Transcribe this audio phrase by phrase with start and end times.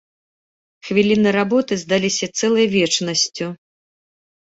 [0.87, 3.55] Хвіліны работы здаліся цэлай вечнасцю.